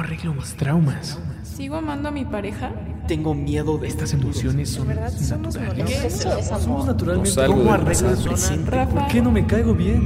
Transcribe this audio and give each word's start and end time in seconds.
arreglo 0.00 0.34
mis 0.34 0.54
traumas? 0.54 1.18
¿Sigo 1.42 1.76
amando 1.76 2.08
a 2.08 2.12
mi 2.12 2.24
pareja? 2.24 2.72
Tengo 3.06 3.34
miedo 3.34 3.76
de 3.78 3.88
estas 3.88 4.12
emociones 4.14 4.70
son 4.70 4.88
¿Verdad? 4.88 5.12
Somos 5.12 5.56
naturales. 5.56 6.26
Somos 6.48 6.86
naturalmente. 6.86 7.46
¿Cómo 7.46 7.72
arreglo 7.72 8.10
el 8.10 8.18
presente? 8.18 8.86
¿Por 8.86 9.06
qué 9.08 9.20
no 9.22 9.30
me 9.30 9.46
caigo 9.46 9.74
bien? 9.74 10.02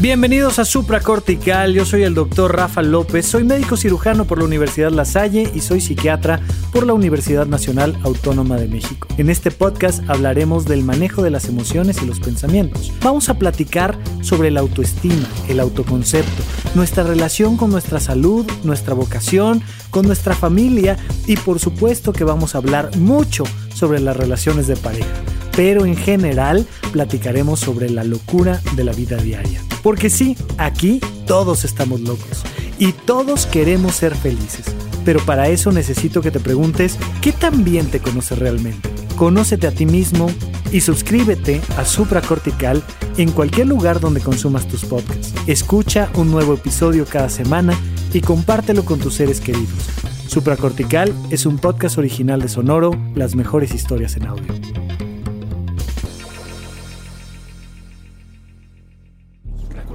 Bienvenidos 0.00 0.58
a 0.58 0.64
Supracortical, 0.64 1.74
yo 1.74 1.84
soy 1.84 2.04
el 2.04 2.14
doctor 2.14 2.56
Rafa 2.56 2.80
López, 2.80 3.26
soy 3.26 3.44
médico 3.44 3.76
cirujano 3.76 4.24
por 4.24 4.38
la 4.38 4.46
Universidad 4.46 4.90
La 4.90 5.04
Salle 5.04 5.52
y 5.54 5.60
soy 5.60 5.82
psiquiatra 5.82 6.40
por 6.72 6.86
la 6.86 6.94
Universidad 6.94 7.44
Nacional 7.44 7.98
Autónoma 8.02 8.56
de 8.56 8.66
México. 8.66 9.06
En 9.18 9.28
este 9.28 9.50
podcast 9.50 10.02
hablaremos 10.08 10.64
del 10.64 10.84
manejo 10.84 11.20
de 11.20 11.28
las 11.28 11.50
emociones 11.50 12.02
y 12.02 12.06
los 12.06 12.18
pensamientos. 12.18 12.90
Vamos 13.02 13.28
a 13.28 13.38
platicar 13.38 13.98
sobre 14.22 14.50
la 14.50 14.60
autoestima, 14.60 15.28
el 15.50 15.60
autoconcepto, 15.60 16.42
nuestra 16.74 17.02
relación 17.02 17.58
con 17.58 17.70
nuestra 17.70 18.00
salud, 18.00 18.50
nuestra 18.64 18.94
vocación, 18.94 19.62
con 19.90 20.06
nuestra 20.06 20.34
familia 20.34 20.96
y 21.26 21.36
por 21.36 21.58
supuesto 21.58 22.14
que 22.14 22.24
vamos 22.24 22.54
a 22.54 22.58
hablar 22.58 22.96
mucho 22.96 23.44
sobre 23.74 24.00
las 24.00 24.16
relaciones 24.16 24.66
de 24.66 24.76
pareja 24.76 25.12
pero 25.56 25.84
en 25.84 25.96
general 25.96 26.64
platicaremos 26.92 27.60
sobre 27.60 27.90
la 27.90 28.04
locura 28.04 28.62
de 28.76 28.84
la 28.84 28.92
vida 28.92 29.16
diaria. 29.16 29.60
Porque 29.82 30.10
sí, 30.10 30.36
aquí 30.58 31.00
todos 31.26 31.64
estamos 31.64 32.00
locos 32.00 32.42
y 32.78 32.92
todos 32.92 33.46
queremos 33.46 33.94
ser 33.94 34.14
felices. 34.14 34.66
Pero 35.04 35.20
para 35.24 35.48
eso 35.48 35.72
necesito 35.72 36.20
que 36.20 36.30
te 36.30 36.40
preguntes, 36.40 36.98
¿qué 37.20 37.32
tan 37.32 37.64
bien 37.64 37.86
te 37.90 38.00
conoces 38.00 38.38
realmente? 38.38 38.88
Conócete 39.16 39.66
a 39.66 39.72
ti 39.72 39.86
mismo 39.86 40.30
y 40.72 40.80
suscríbete 40.82 41.60
a 41.76 41.84
Supracortical 41.84 42.82
en 43.16 43.32
cualquier 43.32 43.66
lugar 43.66 44.00
donde 44.00 44.20
consumas 44.20 44.68
tus 44.68 44.84
podcasts. 44.84 45.34
Escucha 45.46 46.10
un 46.14 46.30
nuevo 46.30 46.54
episodio 46.54 47.06
cada 47.06 47.28
semana 47.28 47.78
y 48.12 48.20
compártelo 48.20 48.84
con 48.84 48.98
tus 48.98 49.14
seres 49.14 49.40
queridos. 49.40 49.88
Supracortical 50.26 51.12
es 51.30 51.44
un 51.44 51.58
podcast 51.58 51.98
original 51.98 52.40
de 52.40 52.48
Sonoro, 52.48 52.92
las 53.14 53.34
mejores 53.34 53.74
historias 53.74 54.16
en 54.16 54.26
audio. 54.26 54.89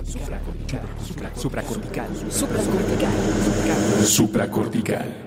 Supracortical. 0.06 0.82
Supracortical. 1.34 2.06
Supracortical. 4.06 5.25